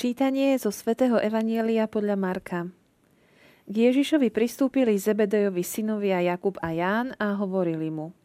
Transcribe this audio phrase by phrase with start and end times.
[0.00, 2.72] Čítanie zo svätého Evanielia podľa Marka.
[3.68, 8.16] K Ježišovi pristúpili Zebedejovi synovia Jakub a Ján a hovorili mu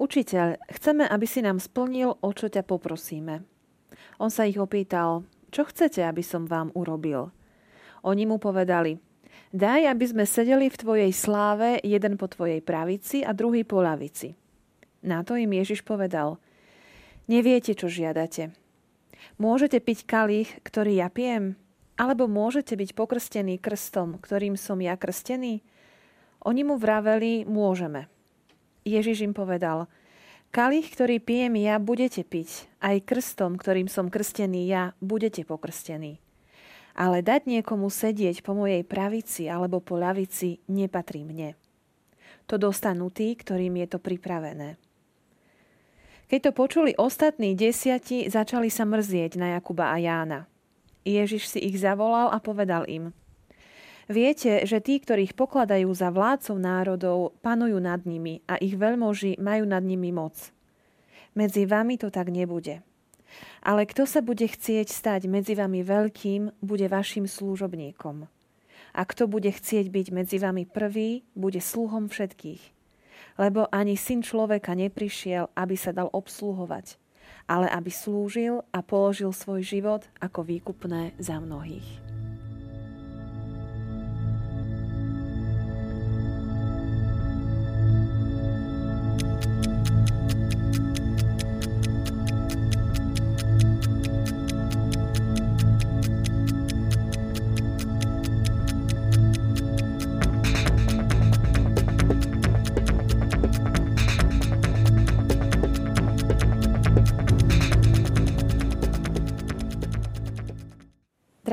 [0.00, 3.44] Učiteľ, chceme, aby si nám splnil, o čo ťa poprosíme.
[4.24, 7.28] On sa ich opýtal, čo chcete, aby som vám urobil?
[8.08, 8.96] Oni mu povedali,
[9.52, 14.32] daj, aby sme sedeli v tvojej sláve, jeden po tvojej pravici a druhý po lavici.
[15.04, 16.40] Na to im Ježiš povedal,
[17.28, 18.61] neviete, čo žiadate.
[19.40, 21.58] Môžete piť kalich, ktorý ja pijem?
[22.00, 25.62] Alebo môžete byť pokrstení krstom, ktorým som ja krstený?
[26.42, 28.10] Oni mu vraveli, môžeme.
[28.82, 29.86] Ježiš im povedal,
[30.50, 32.66] kalich, ktorý pijem ja, budete piť.
[32.82, 36.18] Aj krstom, ktorým som krstený ja, budete pokrstení.
[36.92, 41.54] Ale dať niekomu sedieť po mojej pravici alebo po ľavici nepatrí mne.
[42.50, 44.81] To dostanú tí, ktorým je to pripravené.
[46.32, 50.48] Keď to počuli ostatní desiati, začali sa mrzieť na Jakuba a Jána.
[51.04, 53.12] Ježiš si ich zavolal a povedal im
[54.08, 59.68] Viete, že tí, ktorých pokladajú za vládcov národov, panujú nad nimi a ich veľmoži majú
[59.68, 60.32] nad nimi moc.
[61.36, 62.80] Medzi vami to tak nebude.
[63.60, 68.24] Ale kto sa bude chcieť stať medzi vami veľkým, bude vašim služobníkom.
[68.96, 72.71] A kto bude chcieť byť medzi vami prvý, bude sluhom všetkých
[73.40, 77.00] lebo ani syn človeka neprišiel, aby sa dal obsluhovať,
[77.48, 82.11] ale aby slúžil a položil svoj život ako výkupné za mnohých.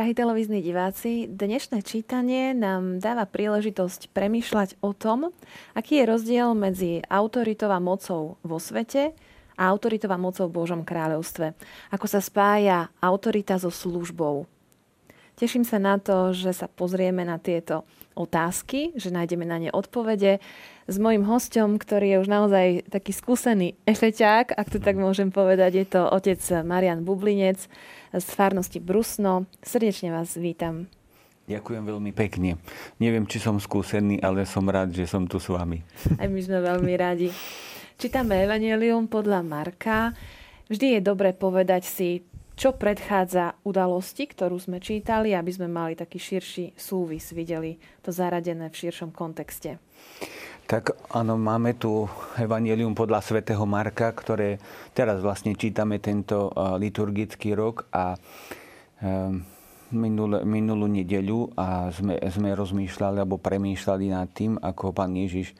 [0.09, 5.29] Drahí televízni diváci, dnešné čítanie nám dáva príležitosť premýšľať o tom,
[5.77, 9.13] aký je rozdiel medzi autoritou mocou vo svete
[9.53, 11.53] a autoritou a mocou v Božom kráľovstve.
[11.93, 14.49] Ako sa spája autorita so službou.
[15.37, 17.85] Teším sa na to, že sa pozrieme na tieto
[18.17, 20.41] otázky, že nájdeme na ne odpovede
[20.89, 25.71] s mojim hostom, ktorý je už naozaj taký skúsený efeťák, ak to tak môžem povedať.
[25.77, 27.69] Je to otec Marian Bublinec,
[28.13, 29.45] z farnosti Brusno.
[29.61, 30.89] Srdečne vás vítam.
[31.49, 32.61] Ďakujem veľmi pekne.
[33.01, 35.81] Neviem, či som skúsený, ale som rád, že som tu s vami.
[36.21, 37.33] Aj my sme veľmi radi.
[37.97, 40.13] Čítame Evangelium podľa Marka.
[40.69, 42.21] Vždy je dobre povedať si,
[42.53, 48.67] čo predchádza udalosti, ktorú sme čítali, aby sme mali taký širší súvis, videli to zaradené
[48.67, 49.79] v širšom kontexte.
[50.69, 52.05] Tak áno, máme tu
[52.37, 54.61] Evangelium podľa svätého Marka, ktoré
[54.93, 58.13] teraz vlastne čítame tento liturgický rok a
[59.89, 65.57] minul, minulú nedeľu a sme, sme rozmýšľali alebo premýšľali nad tým, ako pán Ježiš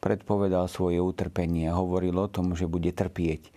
[0.00, 3.52] predpovedal svoje utrpenie a hovoril o tom, že bude trpieť.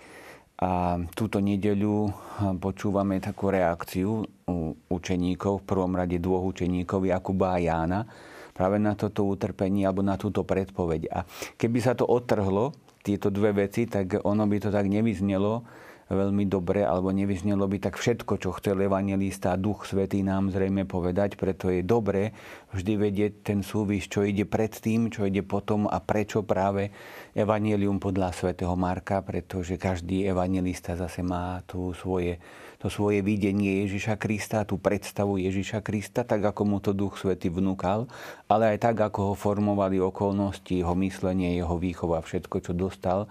[0.60, 2.12] A túto nedeľu
[2.60, 8.04] počúvame takú reakciu u učeníkov, v prvom rade dvoch učeníkov, Jakuba a Jána,
[8.52, 11.02] práve na toto utrpenie alebo na túto predpoveď.
[11.12, 11.20] A
[11.56, 15.66] keby sa to otrhlo, tieto dve veci, tak ono by to tak nevyznelo
[16.12, 20.84] veľmi dobre, alebo nevyznelo by tak všetko, čo chcel evangelista a Duch Svetý nám zrejme
[20.84, 21.40] povedať.
[21.40, 22.36] Preto je dobre
[22.76, 26.92] vždy vedieť ten súvis, čo ide pred tým, čo ide potom a prečo práve
[27.32, 32.44] evanelium podľa svätého Marka, pretože každý evangelista zase má tu svoje
[32.82, 37.54] to svoje videnie Ježiša Krista, tú predstavu Ježiša Krista, tak ako mu to Duch Svety
[37.54, 38.10] vnúkal,
[38.50, 43.30] ale aj tak, ako ho formovali okolnosti, jeho myslenie, jeho výchova, všetko, čo dostal,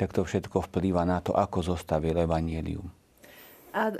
[0.00, 2.88] tak to všetko vplýva na to, ako zostavil Evangelium.
[3.76, 3.96] A e,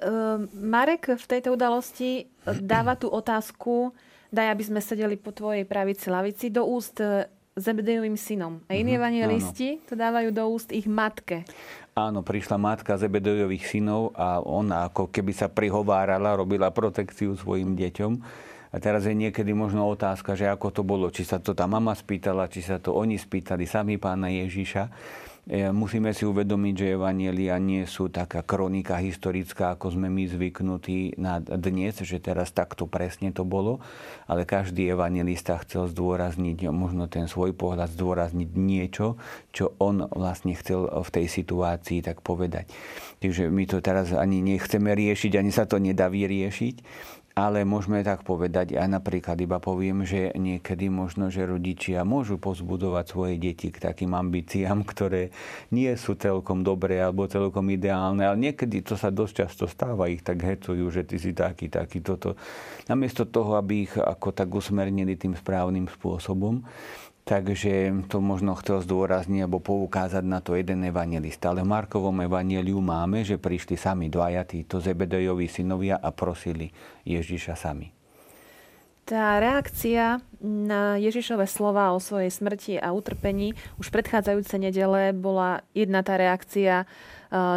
[0.56, 2.24] Marek v tejto udalosti
[2.64, 3.92] dáva tú otázku,
[4.32, 8.60] daj, aby sme sedeli po tvojej pravici lavici, do úst e, Zebedejovým synom.
[8.68, 11.48] A iní mm-hmm, evangelisti to dávajú do úst ich matke.
[11.96, 18.12] Áno, prišla matka Zebedejových synov a ona ako keby sa prihovárala, robila protekciu svojim deťom.
[18.70, 21.08] A teraz je niekedy možno otázka, že ako to bolo.
[21.08, 24.92] Či sa to tá mama spýtala, či sa to oni spýtali sami pána Ježiša.
[25.46, 31.14] E, musíme si uvedomiť, že evanielia nie sú taká kronika historická, ako sme my zvyknutí
[31.22, 33.78] na dnes, že teraz takto presne to bolo,
[34.26, 39.22] ale každý evangelista chcel zdôrazniť možno ten svoj pohľad, zdôrazniť niečo,
[39.54, 42.66] čo on vlastne chcel v tej situácii tak povedať.
[43.22, 46.74] Takže my to teraz ani nechceme riešiť, ani sa to nedá vyriešiť,
[47.36, 53.12] ale môžeme tak povedať, aj napríklad iba poviem, že niekedy možno, že rodičia môžu pozbudovať
[53.12, 55.28] svoje deti k takým ambíciám, ktoré
[55.68, 60.24] nie sú celkom dobré alebo celkom ideálne, ale niekedy to sa dosť často stáva, ich
[60.24, 62.40] tak hecujú, že ty si taký, taký, toto.
[62.88, 66.64] Namiesto toho, aby ich ako tak usmernili tým správnym spôsobom,
[67.26, 71.50] Takže to možno chcel zdôrazniť alebo poukázať na to jeden evangelista.
[71.50, 76.70] Ale v Markovom evaneliu máme, že prišli sami dvaja títo Zebedejovi synovia a prosili
[77.02, 77.25] Ježiša
[77.58, 77.90] sami.
[79.06, 86.02] Tá reakcia na Ježišove slova o svojej smrti a utrpení už predchádzajúce nedele bola jedna
[86.02, 86.90] tá reakcia,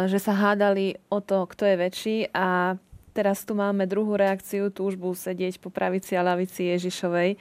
[0.06, 2.78] že sa hádali o to, kto je väčší a
[3.10, 7.34] teraz tu máme druhú reakciu, túžbu sedieť po pravici a lavici Ježišovej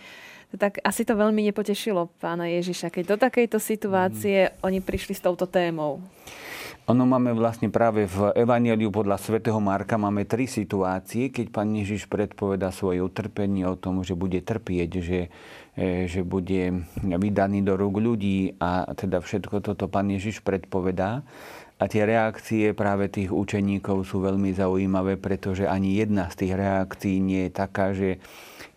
[0.57, 4.65] tak asi to veľmi nepotešilo pána Ježiša, keď do takejto situácie mm.
[4.65, 6.01] oni prišli s touto témou.
[6.89, 12.09] Ono máme vlastne práve v Evangeliu podľa svätého Marka máme tri situácie, keď pán Ježiš
[12.09, 15.29] predpoveda svoje utrpenie o tom, že bude trpieť, že,
[15.77, 21.21] e, že bude vydaný do rúk ľudí a teda všetko toto pán Ježiš predpovedá.
[21.77, 27.21] A tie reakcie práve tých učeníkov sú veľmi zaujímavé, pretože ani jedna z tých reakcií
[27.21, 28.17] nie je taká, že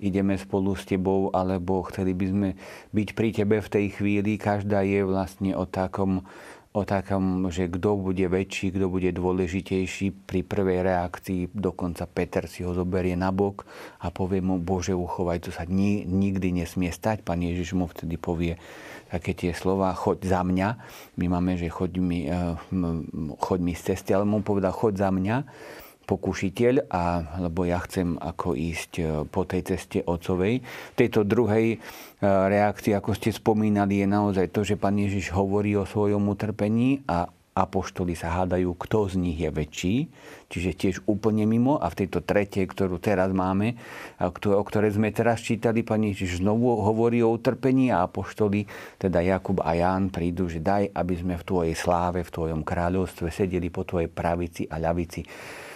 [0.05, 2.49] ideme spolu s tebou, alebo chceli by sme
[2.93, 4.37] byť pri tebe v tej chvíli.
[4.37, 6.29] Každá je vlastne o takom,
[6.73, 10.25] o takom, že kto bude väčší, kto bude dôležitejší.
[10.25, 13.69] Pri prvej reakcii dokonca Peter si ho zoberie na bok
[14.01, 17.21] a povie mu, Bože, uchovaj, to sa ni, nikdy nesmie stať.
[17.29, 18.57] Pán Ježiš mu vtedy povie,
[19.13, 20.69] také tie slova, choď za mňa.
[21.21, 22.57] My máme, že choď mi, eh,
[23.37, 25.37] choď mi z cesty, ale mu povedal, choď za mňa
[26.13, 27.05] pokušiteľ, a,
[27.49, 30.61] lebo ja chcem ako ísť eh, po tej ceste otcovej.
[30.61, 31.79] V tejto druhej eh,
[32.23, 37.33] reakcii, ako ste spomínali, je naozaj to, že pán Ježiš hovorí o svojom utrpení a
[37.53, 39.97] apoštoli sa hádajú, kto z nich je väčší,
[40.49, 41.77] čiže tiež úplne mimo.
[41.77, 43.77] A v tejto tretej, ktorú teraz máme,
[44.25, 48.65] o ktorej sme teraz čítali, pani Ježiš znovu hovorí o utrpení a apoštoli,
[48.97, 53.29] teda Jakub a Ján, prídu, že daj, aby sme v tvojej sláve, v tvojom kráľovstve
[53.29, 55.21] sedeli po tvojej pravici a ľavici.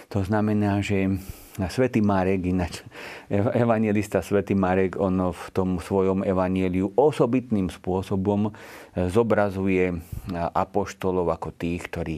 [0.07, 1.19] To znamená, že
[1.57, 2.85] Svetý Marek, ináč
[3.33, 8.53] evangelista Svetý Marek, on v tom svojom evanieliu osobitným spôsobom
[8.93, 9.97] zobrazuje
[10.33, 12.17] apoštolov ako tých, ktorí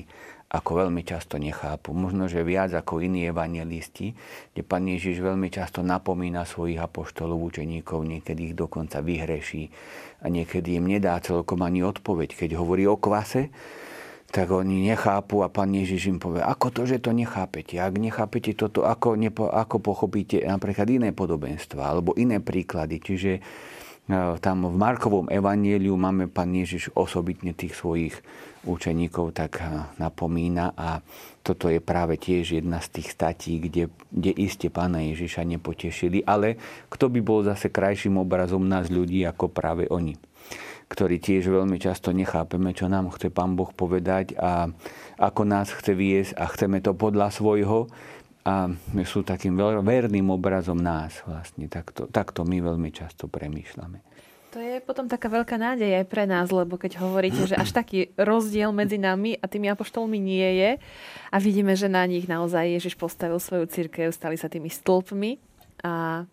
[0.49, 1.93] ako veľmi často nechápu.
[1.93, 4.17] Možno, že viac ako iní evangelisti,
[4.51, 9.69] kde Pán Ježiš veľmi často napomína svojich apoštolov, učeníkov, niekedy ich dokonca vyhreší
[10.19, 12.33] a niekedy im nedá celkom ani odpoveď.
[12.33, 13.53] Keď hovorí o kvase,
[14.29, 17.81] tak oni nechápu a pán Ježiš im povie, ako to, že to nechápete?
[17.81, 23.01] Ak nechápete toto, ako, nepo, ako pochopíte napríklad iné podobenstva alebo iné príklady.
[23.01, 23.41] Čiže e,
[24.37, 28.21] tam v Markovom evanieliu máme pán Ježiš osobitne tých svojich
[28.69, 31.01] učeníkov tak e, napomína a
[31.41, 36.61] toto je práve tiež jedna z tých statí, kde, kde iste pána Ježiša nepotešili, ale
[36.93, 40.28] kto by bol zase krajším obrazom nás ľudí ako práve oni
[40.89, 44.73] ktorý tiež veľmi často nechápeme, čo nám chce Pán Boh povedať a
[45.21, 47.85] ako nás chce viesť a chceme to podľa svojho
[48.41, 48.73] a
[49.05, 49.53] sú takým
[49.85, 51.69] verným obrazom nás vlastne.
[51.69, 54.01] Takto, takto my veľmi často premýšľame.
[54.49, 58.09] To je potom taká veľká nádej aj pre nás, lebo keď hovoríte, že až taký
[58.17, 60.71] rozdiel medzi nami a tými apoštolmi nie je
[61.29, 65.37] a vidíme, že na nich naozaj Ježiš postavil svoju církev, stali sa tými stĺpmi
[65.85, 66.25] a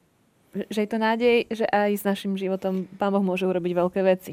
[0.73, 4.33] že je to nádej, že aj s našim životom Pán Boh môže urobiť veľké veci.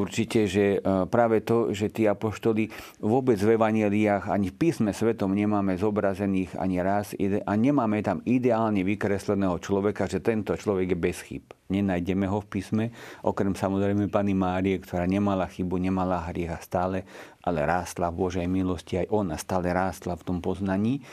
[0.00, 2.72] Určite, že e, práve to, že tí apoštoli
[3.02, 8.80] vôbec v evaneliách ani v písme svetom nemáme zobrazených ani raz a nemáme tam ideálne
[8.80, 11.44] vykresleného človeka, že tento človek je bez chyb.
[11.68, 12.84] Nenájdeme ho v písme,
[13.26, 17.04] okrem samozrejme pani Márie, ktorá nemala chybu, nemala hriech stále,
[17.44, 21.04] ale rástla v Božej milosti, aj ona stále rástla v tom poznaní.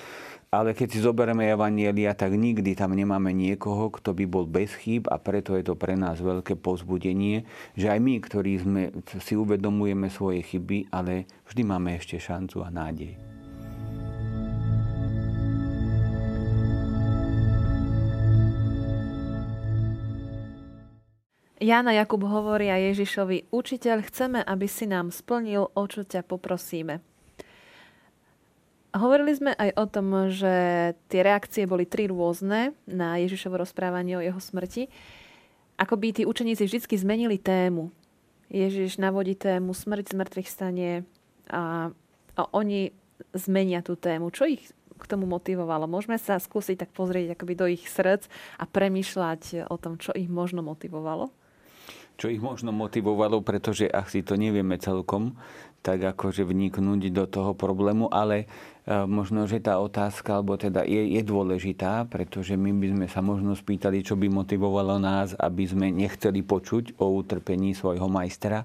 [0.48, 5.04] Ale keď si zoberieme Evanielia, tak nikdy tam nemáme niekoho, kto by bol bez chýb
[5.12, 7.44] a preto je to pre nás veľké pozbudenie,
[7.76, 12.72] že aj my, ktorí sme, si uvedomujeme svoje chyby, ale vždy máme ešte šancu a
[12.72, 13.20] nádej.
[21.60, 27.17] Jana Jakub hovorí Ježišovi, učiteľ, chceme, aby si nám splnil, o čo ťa poprosíme.
[28.98, 30.56] Hovorili sme aj o tom, že
[31.08, 34.90] tie reakcie boli tri rôzne na Ježišovo rozprávanie o jeho smrti.
[35.78, 37.94] Ako by tí učeníci vždy zmenili tému.
[38.50, 41.06] Ježiš navodí tému smrť, zmrtvých stanie
[41.52, 41.94] a,
[42.34, 42.96] a oni
[43.38, 44.34] zmenia tú tému.
[44.34, 44.66] Čo ich
[44.98, 45.86] k tomu motivovalo?
[45.86, 48.26] Môžeme sa skúsiť tak pozrieť akoby do ich srdc
[48.58, 51.30] a premýšľať o tom, čo ich možno motivovalo?
[52.18, 55.38] Čo ich možno motivovalo, pretože asi to nevieme celkom,
[55.86, 58.50] tak akože vniknúť do toho problému, ale
[58.88, 63.52] možno, že tá otázka, alebo teda je, je dôležitá, pretože my by sme sa možno
[63.52, 68.64] spýtali, čo by motivovalo nás, aby sme nechceli počuť o utrpení svojho majstra.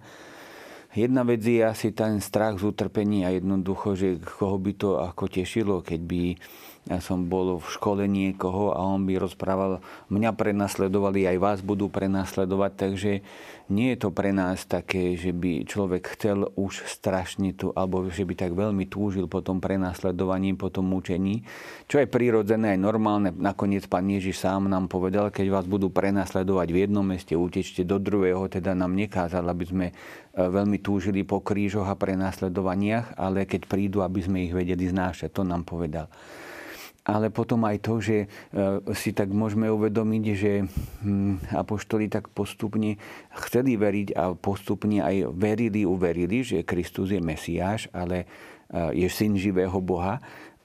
[0.93, 5.81] Jedna vec je asi ten strach z utrpenia, jednoducho, že koho by to ako tešilo,
[5.81, 6.23] keď by
[6.83, 9.79] ja som bol v škole niekoho a on by rozprával,
[10.11, 13.13] mňa prenasledovali, aj vás budú prenasledovať, takže
[13.71, 18.27] nie je to pre nás také, že by človek chcel už strašne tu, alebo že
[18.27, 21.47] by tak veľmi túžil po tom prenasledovaní, po tom mučení,
[21.87, 23.31] čo je prirodzené aj normálne.
[23.31, 28.03] Nakoniec pán Ježiš sám nám povedal, keď vás budú prenasledovať v jednom meste, utečte do
[28.03, 29.95] druhého, teda nám nekázal, aby sme e,
[30.35, 35.47] veľmi túžili po krížoch a prenasledovaniach, ale keď prídu, aby sme ich vedeli znášať, to
[35.47, 36.11] nám povedal
[37.03, 38.27] ale potom aj to, že e,
[38.95, 40.53] si tak môžeme uvedomiť, že
[41.03, 42.95] hm, apoštoli tak postupne
[43.43, 48.23] chceli veriť a postupne aj verili, uverili, že Kristus je Mesiáš, ale
[48.71, 50.23] e, je syn živého Boha.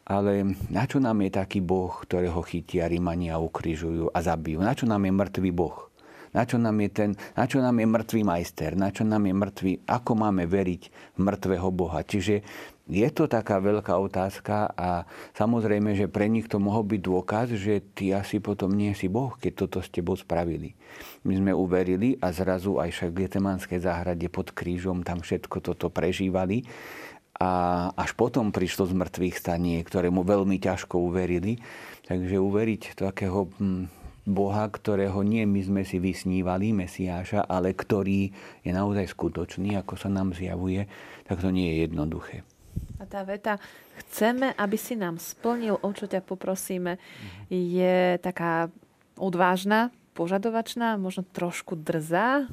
[0.08, 4.64] Ale na čo nám je taký Boh, ktorého chytia Rímania, ukrižujú a zabijú?
[4.64, 5.88] Na čo nám je mŕtvý Boh?
[6.32, 8.78] Na čo nám je, ten, na čo nám je mŕtvý majster?
[8.80, 9.72] Na čo nám je mŕtvý?
[9.84, 12.06] Ako máme veriť mŕtvého Boha?
[12.06, 12.46] Čiže
[12.88, 15.04] je to taká veľká otázka a
[15.36, 19.36] samozrejme, že pre nich to mohol byť dôkaz, že ty asi potom nie si Boh,
[19.36, 20.72] keď toto s tebou spravili.
[21.28, 25.92] My sme uverili a zrazu aj však v Getemanskej záhrade pod krížom tam všetko toto
[25.92, 26.64] prežívali
[27.38, 27.52] a
[27.94, 31.62] až potom prišlo z mŕtvych stanie, ktorému veľmi ťažko uverili.
[32.08, 33.92] Takže uveriť takého hm,
[34.26, 38.32] Boha, ktorého nie my sme si vysnívali, Mesiáša, ale ktorý
[38.64, 40.88] je naozaj skutočný, ako sa nám zjavuje,
[41.28, 42.48] tak to nie je jednoduché.
[42.98, 43.62] A tá veta,
[44.06, 46.98] chceme, aby si nám splnil, o čo ťa poprosíme,
[47.50, 48.74] je taká
[49.18, 52.50] odvážna, požadovačná, možno trošku drzá?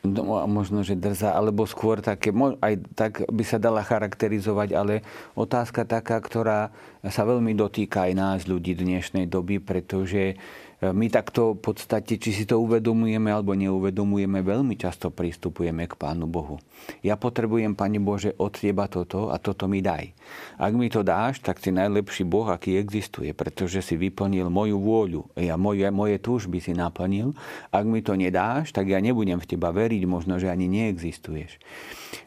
[0.00, 5.04] No, možno, že drzá, alebo skôr také, aj tak by sa dala charakterizovať, ale
[5.36, 6.72] otázka taká, ktorá
[7.04, 10.40] sa veľmi dotýka aj nás, ľudí dnešnej doby, pretože
[10.80, 16.24] my takto v podstate, či si to uvedomujeme alebo neuvedomujeme, veľmi často pristupujeme k Pánu
[16.24, 16.56] Bohu.
[17.04, 20.16] Ja potrebujem, Pane Bože, od Teba toto a toto mi daj.
[20.56, 25.22] Ak mi to dáš, tak si najlepší Boh, aký existuje, pretože si vyplnil moju vôľu.
[25.36, 27.36] Ja moje, moje túžby si naplnil.
[27.68, 31.60] Ak mi to nedáš, tak ja nebudem v Teba veriť, možno, že ani neexistuješ.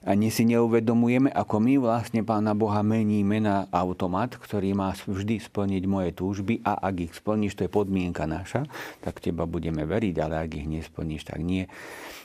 [0.06, 5.84] Ani si neuvedomujeme, ako my vlastne Pána Boha meníme na automat, ktorý má vždy splniť
[5.90, 8.68] moje túžby a ak ich splníš, to je podmienka na prináša,
[9.00, 11.72] tak teba budeme veriť, ale ak ich nesplníš, tak nie.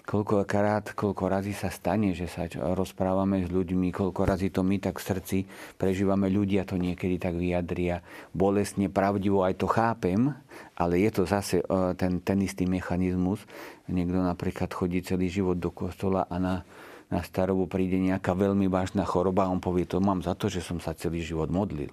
[0.08, 4.98] Koľkokrát, koľko razy sa stane, že sa rozprávame s ľuďmi, koľko razy to my tak
[4.98, 5.38] v srdci
[5.78, 8.00] prežívame, ľudia to niekedy tak vyjadria.
[8.32, 10.32] Bolesne, pravdivo, aj to chápem,
[10.74, 13.44] ale je to zase e, ten, ten istý mechanizmus.
[13.86, 16.64] Niekto napríklad chodí celý život do kostola a na,
[17.12, 20.64] na starobu príde nejaká veľmi vážna choroba a on povie, to mám za to, že
[20.64, 21.92] som sa celý život modlil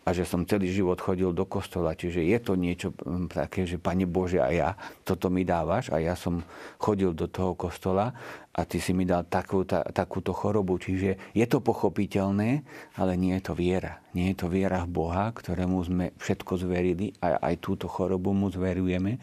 [0.00, 1.92] a že som celý život chodil do kostola.
[1.92, 2.88] Čiže je to niečo
[3.28, 4.72] také, že Pane Bože, a ja
[5.04, 6.40] toto mi dávaš a ja som
[6.80, 8.10] chodil do toho kostola
[8.50, 10.80] a ty si mi dal takú, ta, takúto chorobu.
[10.80, 12.64] Čiže je to pochopiteľné,
[12.96, 14.00] ale nie je to viera.
[14.16, 18.48] Nie je to viera v Boha, ktorému sme všetko zverili a aj túto chorobu mu
[18.48, 19.20] zverujeme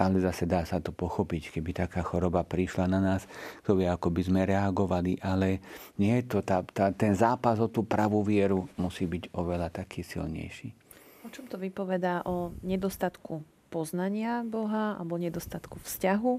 [0.00, 3.28] ale zase dá sa to pochopiť, keby taká choroba prišla na nás,
[3.62, 5.60] to vie, ako by sme reagovali, ale
[6.00, 10.00] nie je to tá, tá, ten zápas o tú pravú vieru musí byť oveľa taký
[10.00, 10.72] silnejší.
[11.24, 16.32] O čom to vypovedá o nedostatku poznania Boha alebo nedostatku vzťahu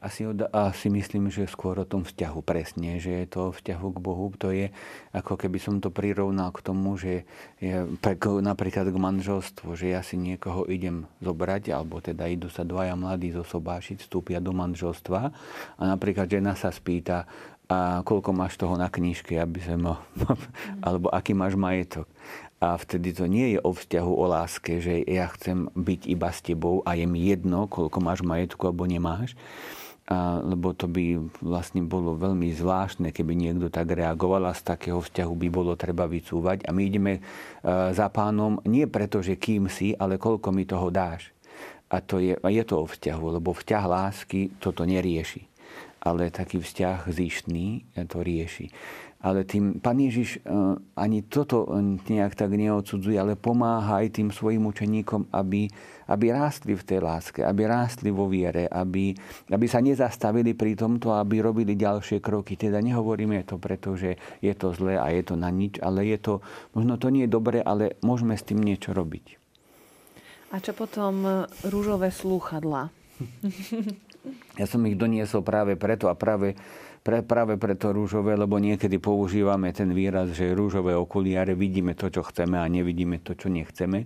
[0.00, 4.32] asi, asi myslím, že skôr o tom vzťahu presne, že je to vzťahu k Bohu.
[4.40, 4.72] To je,
[5.12, 7.28] ako keby som to prirovnal k tomu, že
[7.60, 7.84] je,
[8.40, 13.28] napríklad k manželstvu, že ja si niekoho idem zobrať, alebo teda idú sa dvaja mladí
[13.36, 15.20] zosobášiť, vstúpia do manželstva
[15.76, 17.28] a napríklad žena sa spýta,
[17.70, 19.94] a koľko máš toho na knižke, aby sa mo...
[20.86, 22.10] alebo aký máš majetok.
[22.58, 26.42] A vtedy to nie je o vzťahu, o láske, že ja chcem byť iba s
[26.42, 29.38] tebou a je mi jedno, koľko máš majetku alebo nemáš.
[30.10, 34.98] A, lebo to by vlastne bolo veľmi zvláštne, keby niekto tak reagoval a z takého
[34.98, 36.66] vzťahu by bolo treba vycúvať.
[36.66, 37.20] A my ideme e,
[37.94, 41.30] za pánom nie preto, že kým si, ale koľko mi toho dáš.
[41.86, 45.46] A to je, je to o vzťahu, lebo vzťah lásky toto nerieši.
[46.00, 48.72] Ale taký vzťah zištný to rieši.
[49.20, 50.56] Ale tým Pán Ježiš e,
[50.96, 51.68] ani toto
[52.08, 55.68] nejak tak neodsudzuje, ale pomáha aj tým svojim učeníkom, aby,
[56.08, 59.12] aby rástli v tej láske, aby rástli vo viere, aby,
[59.52, 62.56] aby sa nezastavili pri tomto, aby robili ďalšie kroky.
[62.56, 66.16] Teda nehovoríme to preto, že je to zlé a je to na nič, ale je
[66.16, 66.34] to,
[66.72, 69.36] možno to nie je dobre, ale môžeme s tým niečo robiť.
[70.56, 72.88] A čo potom rúžové slúchadla?
[74.60, 76.52] Ja som ich doniesol práve preto a práve,
[77.00, 82.20] pre, práve preto rúžové, lebo niekedy používame ten výraz, že rúžové okuliare vidíme to, čo
[82.28, 84.04] chceme a nevidíme to, čo nechceme.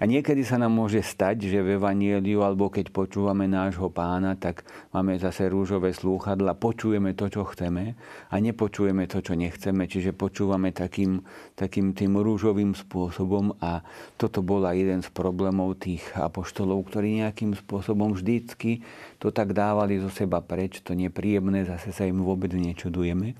[0.00, 4.64] A niekedy sa nám môže stať, že v Evanieliu, alebo keď počúvame nášho pána, tak
[4.96, 8.00] máme zase rúžové slúchadla, počujeme to, čo chceme
[8.32, 11.20] a nepočujeme to, čo nechceme, čiže počúvame takým,
[11.52, 13.84] takým tým rúžovým spôsobom a
[14.16, 18.80] toto bola jeden z problémov tých apoštolov, ktorí nejakým spôsobom vždycky
[19.20, 23.36] to tak dávali zo seba preč, to nepríjemné, zase sa im vôbec nečudujeme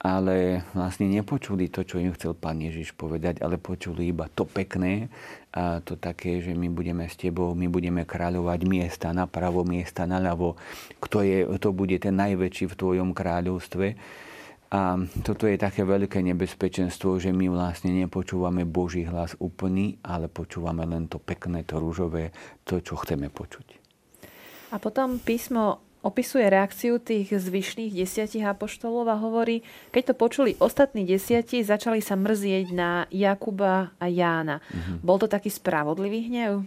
[0.00, 5.12] ale vlastne nepočuli to, čo im chcel pán Ježiš povedať, ale počuli iba to pekné
[5.52, 10.56] a to také, že my budeme s tebou, my budeme kráľovať miesta napravo, miesta naľavo,
[11.04, 13.86] kto, je, kto bude ten najväčší v tvojom kráľovstve.
[14.70, 20.86] A toto je také veľké nebezpečenstvo, že my vlastne nepočúvame Boží hlas úplný, ale počúvame
[20.86, 22.30] len to pekné, to rúžové,
[22.64, 23.79] to, čo chceme počuť.
[24.70, 29.60] A potom písmo opisuje reakciu tých zvyšných desiatich apoštolov a hovorí,
[29.92, 34.64] keď to počuli ostatní desiati, začali sa mrzieť na Jakuba a Jána.
[34.64, 34.96] Mm-hmm.
[35.04, 36.64] Bol to taký spravodlivý hnev?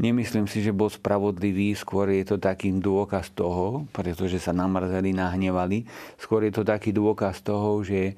[0.00, 5.84] Nemyslím si, že bol spravodlivý, skôr je to taký dôkaz toho, pretože sa namrzeli, nahnevali,
[6.16, 8.16] skôr je to taký dôkaz toho, že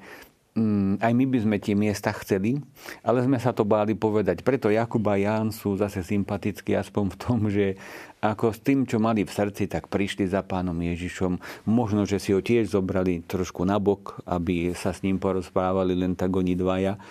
[1.01, 2.61] aj my by sme tie miesta chceli,
[3.01, 4.45] ale sme sa to báli povedať.
[4.45, 7.65] Preto Jakub a Ján sú zase sympatickí aspoň v tom, že
[8.21, 11.65] ako s tým, čo mali v srdci, tak prišli za pánom Ježišom.
[11.65, 16.29] Možno, že si ho tiež zobrali trošku nabok, aby sa s ním porozprávali len tak
[16.29, 17.01] oni dvaja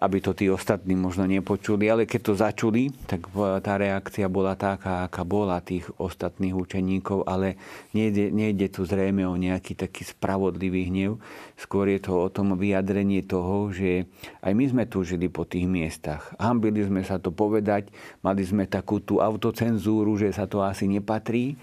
[0.00, 3.28] aby to tí ostatní možno nepočuli, ale keď to začuli, tak
[3.60, 7.60] tá reakcia bola taká, aká bola tých ostatných učeníkov, ale
[7.92, 11.20] nejde, nejde tu zrejme o nejaký taký spravodlivý hnev,
[11.60, 14.08] skôr je to o tom vyjadrenie toho, že
[14.40, 16.32] aj my sme tu žili po tých miestach.
[16.40, 17.92] Hambili sme sa to povedať,
[18.24, 21.60] mali sme takú tú autocenzúru, že sa to asi nepatrí,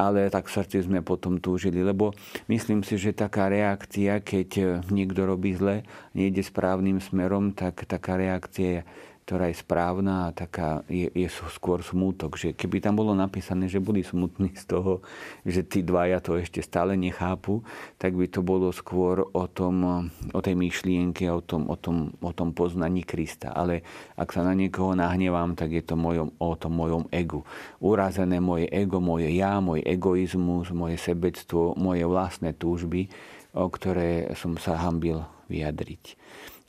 [0.00, 2.16] ale tak v srdci sme potom túžili, lebo
[2.48, 5.84] myslím si, že taká reakcia, keď eh, niekto robí zle,
[6.16, 8.88] nejde správnym smerom, tak taká reakcia
[9.30, 12.34] ktorá je správna a taká je, je skôr smútok.
[12.34, 15.06] Že keby tam bolo napísané, že boli smutní z toho,
[15.46, 17.62] že tí dvaja to ešte stále nechápu,
[17.94, 22.34] tak by to bolo skôr o, tom, o tej myšlienke, o tom, o, tom, o
[22.34, 23.54] tom poznaní Krista.
[23.54, 23.86] Ale
[24.18, 27.46] ak sa na niekoho nahnevám, tak je to mojom, o tom mojom egu.
[27.78, 33.06] Urazené moje ego, moje ja, môj egoizmus, moje sebectvo, moje vlastné túžby,
[33.54, 36.18] o ktoré som sa hambil vyjadriť.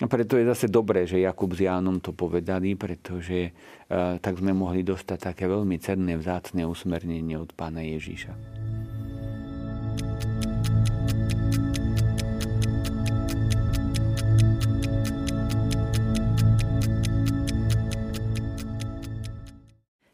[0.01, 4.49] A preto je zase dobré, že Jakub s Jánom to povedali, pretože uh, tak sme
[4.49, 8.33] mohli dostať také veľmi cenné, vzácne usmernenie od pána Ježíša.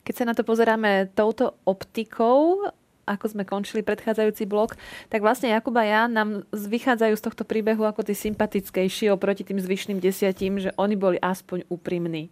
[0.04, 2.68] Keď sa na to pozeráme touto optikou,
[3.08, 4.76] ako sme končili predchádzajúci blok,
[5.08, 9.64] tak vlastne Jakub a ja nám vychádzajú z tohto príbehu ako tí sympatickejší oproti tým
[9.64, 12.28] zvyšným desiatím, že oni boli aspoň úprimní.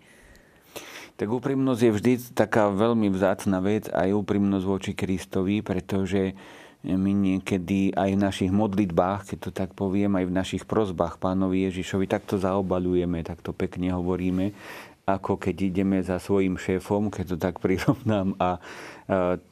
[1.15, 6.35] Tak úprimnosť je vždy taká veľmi vzácna vec, aj úprimnosť voči Kristovi, pretože
[6.85, 11.65] my niekedy aj v našich modlitbách, keď to tak poviem, aj v našich prozbách pánovi
[11.71, 14.53] Ježišovi, takto zaobalujeme, takto pekne hovoríme,
[15.05, 18.61] ako keď ideme za svojim šéfom, keď to tak prirovnám a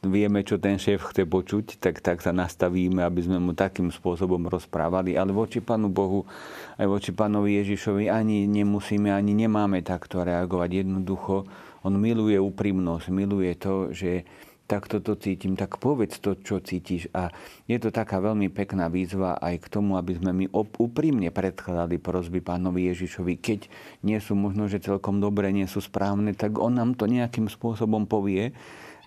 [0.02, 4.50] vieme, čo ten šéf chce počuť, tak, tak sa nastavíme, aby sme mu takým spôsobom
[4.50, 5.14] rozprávali.
[5.14, 6.26] Ale voči Pánu Bohu,
[6.74, 10.82] aj voči Pánovi Ježišovi ani nemusíme, ani nemáme takto reagovať.
[10.82, 11.46] Jednoducho,
[11.86, 14.26] on miluje úprimnosť, miluje to, že
[14.64, 17.12] tak toto cítim, tak povedz to, čo cítiš.
[17.12, 17.28] A
[17.68, 20.46] je to taká veľmi pekná výzva aj k tomu, aby sme my
[20.80, 23.36] úprimne predkladali prosby pánovi Ježišovi.
[23.36, 23.60] Keď
[24.08, 28.08] nie sú možno, že celkom dobré, nie sú správne, tak on nám to nejakým spôsobom
[28.08, 28.56] povie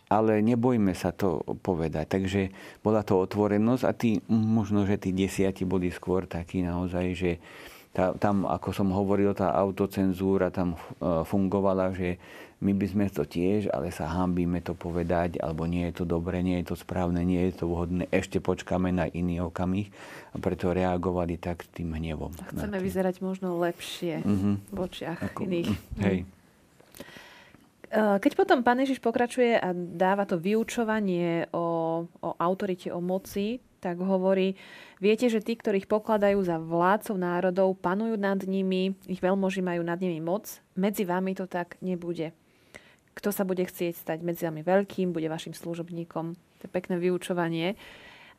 [0.08, 2.06] ale nebojme sa to povedať.
[2.08, 2.42] Takže
[2.80, 7.32] bola to otvorenosť a tí, možno, že tí desiati boli skôr takí naozaj, že
[7.92, 10.78] tá, tam, ako som hovoril, tá autocenzúra tam e,
[11.26, 12.22] fungovala, že
[12.58, 16.42] my by sme to tiež, ale sa hambíme to povedať, alebo nie je to dobre,
[16.42, 19.94] nie je to správne, nie je to vhodné, ešte počkáme na iný okamih
[20.34, 22.34] a preto reagovali tak tým hnevom.
[22.54, 24.56] Chceme vyzerať možno lepšie mm-hmm.
[24.74, 25.70] v očiach Ako, iných.
[26.02, 26.18] Hej.
[26.26, 26.37] Eh,
[27.92, 34.02] keď potom pán Ježiš pokračuje a dáva to vyučovanie o, o autorite, o moci, tak
[34.02, 34.58] hovorí,
[35.00, 40.02] viete, že tí, ktorých pokladajú za vládcov národov, panujú nad nimi, ich veľmoži majú nad
[40.02, 42.34] nimi moc, medzi vami to tak nebude.
[43.16, 46.26] Kto sa bude chcieť stať medzi vami veľkým, bude vašim služobníkom.
[46.36, 47.80] To je pekné vyučovanie.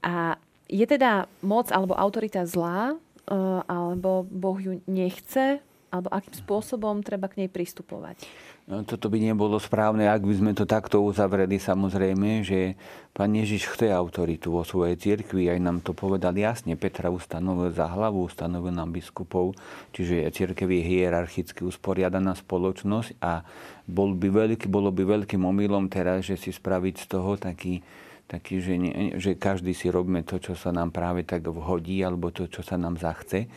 [0.04, 3.34] A je teda moc alebo autorita zlá, eh,
[3.66, 8.28] alebo Boh ju nechce, alebo akým spôsobom treba k nej pristupovať?
[8.68, 12.76] No, toto by nebolo správne, ak by sme to takto uzavreli samozrejme, že
[13.16, 16.76] pán Ježiš chce autoritu vo svojej cirkvi, aj nám to povedal jasne.
[16.76, 19.56] Petra ustanovil za hlavu, ustanovil nám biskupov,
[19.96, 23.40] čiže cirkev je hierarchicky usporiadaná spoločnosť a
[23.88, 27.80] bol by veľký, bolo by veľkým omylom teraz, že si spraviť z toho taký,
[28.28, 32.28] taký že, nie, že každý si robíme to, čo sa nám práve tak vhodí, alebo
[32.28, 33.48] to, čo sa nám zachce.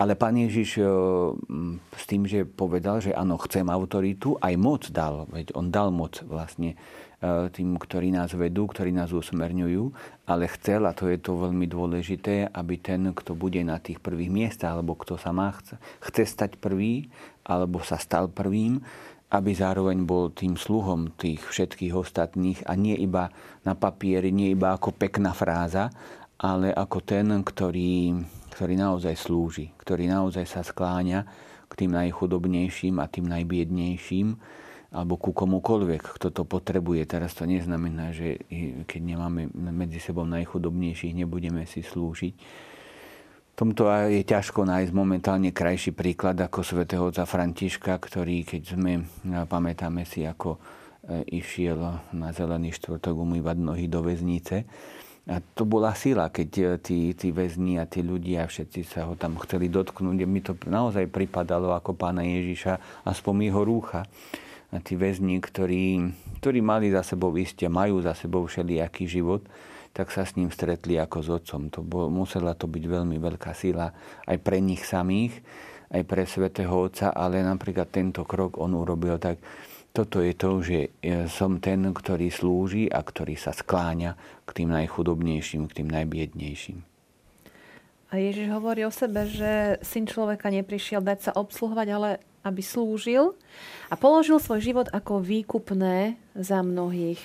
[0.00, 0.80] Ale pán Ježiš
[1.92, 5.28] s tým, že povedal, že áno, chcem autoritu, aj moc dal.
[5.28, 9.84] Veď on dal moc vlastne e, tým, ktorí nás vedú, ktorí nás usmerňujú,
[10.28, 14.28] ale chcel, a to je to veľmi dôležité, aby ten, kto bude na tých prvých
[14.28, 17.08] miestach, alebo kto sa má chce, chce stať prvý,
[17.48, 18.84] alebo sa stal prvým,
[19.36, 23.28] aby zároveň bol tým sluhom tých všetkých ostatných a nie iba
[23.62, 25.92] na papieri, nie iba ako pekná fráza,
[26.40, 28.16] ale ako ten, ktorý
[28.56, 31.28] ktorý naozaj slúži, ktorý naozaj sa skláňa
[31.68, 34.32] k tým najchudobnejším a tým najbiednejším,
[34.96, 37.04] alebo ku komukoľvek, kto to potrebuje.
[37.04, 38.40] Teraz to neznamená, že
[38.88, 42.34] keď nemáme medzi sebou najchudobnejších, nebudeme si slúžiť.
[43.56, 49.00] Tomto je ťažko nájsť momentálne krajší príklad ako svätého otca Františka, ktorý, keď sme,
[49.48, 51.80] pamätáme si, ako e, išiel
[52.12, 54.68] na zelený štvrtok umývať nohy do väznice,
[55.26, 59.18] a to bola sila, keď e, tí, tí väzni a tí ľudia všetci sa ho
[59.18, 60.18] tam chceli dotknúť.
[60.22, 64.06] Mi to naozaj pripadalo ako pána Ježiša, aspoň jeho rúcha.
[64.70, 69.42] A tí väzni, ktorí, ktorí mali za sebou isté, majú za sebou všelijaký život,
[69.96, 71.72] tak sa s ním stretli ako s otcom.
[71.72, 73.88] To bol, musela to byť veľmi veľká sila
[74.28, 75.32] aj pre nich samých,
[75.88, 79.40] aj pre svätého Otca, ale napríklad tento krok on urobil tak,
[79.96, 80.92] toto je to, že
[81.32, 86.78] som ten, ktorý slúži a ktorý sa skláňa k tým najchudobnejším, k tým najbiednejším.
[88.12, 92.10] A Ježiš hovorí o sebe, že syn človeka neprišiel dať sa obsluhovať, ale
[92.44, 93.34] aby slúžil
[93.90, 97.18] a položil svoj život ako výkupné za mnohých.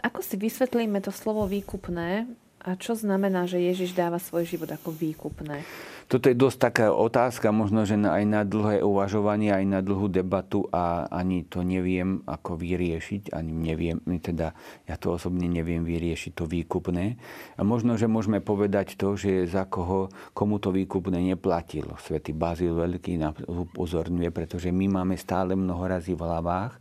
[0.00, 2.26] Ako si vysvetlíme to slovo výkupné
[2.64, 5.60] a čo znamená, že Ježiš dáva svoj život ako výkupné?
[6.04, 10.68] Toto je dosť taká otázka, možno, že aj na dlhé uvažovanie, aj na dlhú debatu
[10.68, 14.52] a ani to neviem, ako vyriešiť, ani neviem, teda
[14.84, 17.16] ja to osobne neviem vyriešiť to výkupné.
[17.56, 21.96] A možno, že môžeme povedať to, že za koho, komu to výkupné neplatilo.
[22.00, 26.80] Svetý Bazil Veľký nás upozorňuje, pretože my máme stále mnoho razy v hlavách,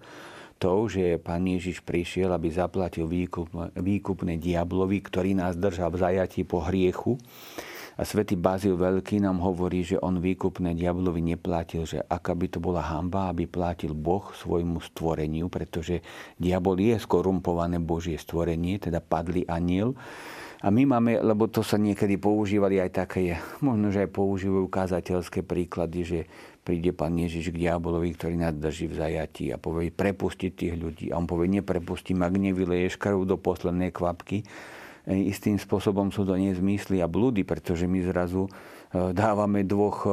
[0.57, 6.41] to, že pán Ježiš prišiel, aby zaplatil výkup, výkupné diablovi, ktorý nás držal v zajatí
[6.43, 7.17] po hriechu.
[7.93, 12.57] A svätý Bazil Veľký nám hovorí, že on výkupné diablovi neplatil, že aká by to
[12.57, 16.01] bola hamba, aby platil Boh svojmu stvoreniu, pretože
[16.41, 19.93] diabol je skorumpované Božie stvorenie, teda padli aniel.
[20.63, 25.45] A my máme, lebo to sa niekedy používali aj také, možno, že aj používajú kázateľské
[25.45, 26.19] príklady, že
[26.63, 31.05] príde pán Ježiš k diabolovi, ktorý nás drží v zajatí a povie prepustiť tých ľudí.
[31.11, 34.41] A on povie, neprepustím, ak nevyleješ krv do poslednej kvapky.
[34.41, 34.45] E,
[35.27, 38.51] istým spôsobom sú to nezmysly a blúdy, pretože my zrazu e,
[39.11, 40.09] dávame dvoch e,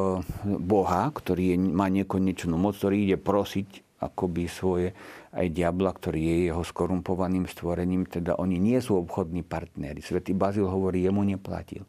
[0.59, 4.97] Boha, ktorý je, má nekonečnú moc, ktorý ide prosiť akoby svoje
[5.31, 10.01] aj diabla, ktorý je jeho skorumpovaným stvorením, teda oni nie sú obchodní partnery.
[10.01, 11.85] Svetý Bazil hovorí, jemu neplatil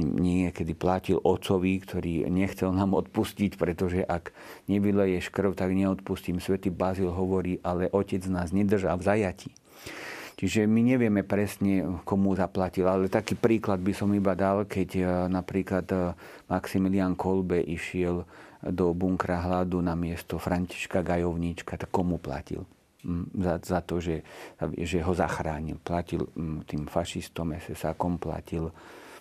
[0.00, 4.32] niekedy platil otcovi, ktorý nechcel nám odpustiť, pretože ak
[4.72, 6.40] nevyleješ krv, tak neodpustím.
[6.40, 9.50] Svetý Bazil hovorí, ale otec nás nedržal v zajati.
[10.40, 15.04] Čiže my nevieme presne, komu zaplatil, ale taký príklad by som iba dal, keď e,
[15.28, 16.16] napríklad e,
[16.48, 18.24] Maximilian Kolbe išiel
[18.62, 22.68] do bunkra hladu na miesto Františka Gajovníčka, tak komu platil?
[23.32, 24.20] Za, za to, že,
[24.76, 25.80] že ho zachránil.
[25.80, 26.28] Platil
[26.68, 28.68] tým fašistom, SS-akom, platil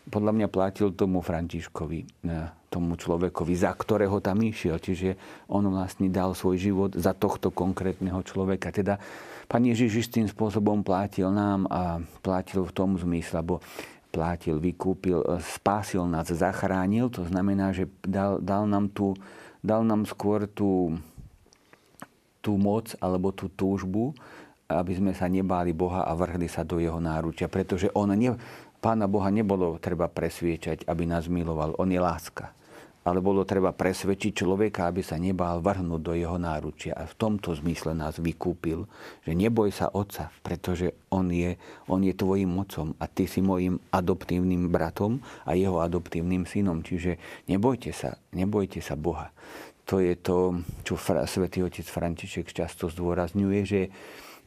[0.09, 2.35] podľa mňa platil tomu Františkovi, e,
[2.67, 4.81] tomu človekovi, za ktorého tam išiel.
[4.81, 5.15] Čiže
[5.53, 8.73] on vlastne dal svoj život za tohto konkrétneho človeka.
[8.73, 8.97] Teda
[9.45, 13.61] pán Ježiš tým spôsobom platil nám a platil v tom zmysle, lebo
[14.09, 17.09] platil, vykúpil, e, spásil nás, zachránil.
[17.13, 19.13] To znamená, že dal, dal, nám, tú,
[19.61, 20.97] dal nám skôr tú,
[22.41, 24.13] tú moc alebo tú túžbu,
[24.69, 27.49] aby sme sa nebáli Boha a vrhli sa do jeho náručia.
[27.49, 28.37] Pretože on ne,
[28.79, 31.75] Pána Boha nebolo treba presviečať, aby nás miloval.
[31.75, 32.55] On je láska.
[33.09, 36.93] Ale bolo treba presvedčiť človeka, aby sa nebál vrhnúť do jeho náručia.
[36.93, 38.85] A v tomto zmysle nás vykúpil,
[39.25, 41.57] že neboj sa Otca, pretože On je,
[41.89, 46.85] on je tvojim mocom a ty si mojim adoptívnym bratom a jeho adoptívnym synom.
[46.85, 47.17] Čiže
[47.49, 49.33] nebojte sa, nebojte sa Boha.
[49.89, 50.93] To je to, čo
[51.25, 53.81] svätý otec František často zdôrazňuje, že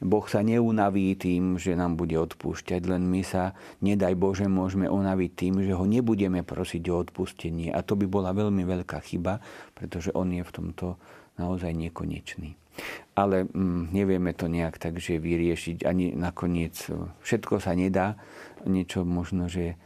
[0.03, 5.31] Boh sa neunaví tým, že nám bude odpúšťať, len my sa, nedaj Bože, môžeme unaviť
[5.31, 7.71] tým, že ho nebudeme prosiť o odpustenie.
[7.71, 9.39] A to by bola veľmi veľká chyba,
[9.71, 10.99] pretože on je v tomto
[11.39, 12.59] naozaj nekonečný.
[13.15, 16.75] Ale mm, nevieme to nejak tak, že vyriešiť ani nakoniec.
[17.23, 18.19] Všetko sa nedá,
[18.67, 19.79] niečo možno, že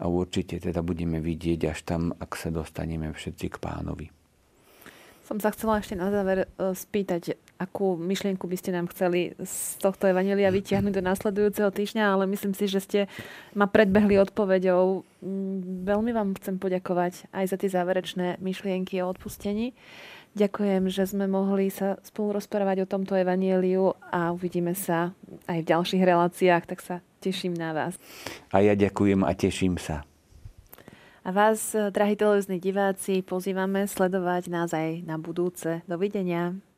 [0.00, 4.08] a určite teda budeme vidieť až tam, ak sa dostaneme všetci k pánovi.
[5.28, 9.76] Som sa chcela ešte na záver e, spýtať, akú myšlienku by ste nám chceli z
[9.84, 13.00] tohto Evanelia vytiahnuť do následujúceho týždňa, ale myslím si, že ste
[13.52, 15.04] ma predbehli odpoveďou.
[15.20, 19.76] Mm, veľmi vám chcem poďakovať aj za tie záverečné myšlienky o odpustení.
[20.32, 25.12] Ďakujem, že sme mohli sa spolu rozprávať o tomto evanieliu a uvidíme sa
[25.44, 28.00] aj v ďalších reláciách, tak sa teším na vás.
[28.54, 30.06] A ja ďakujem a teším sa.
[31.20, 35.84] A vás, drahí televízni diváci, pozývame sledovať nás aj na budúce.
[35.84, 36.69] Dovidenia.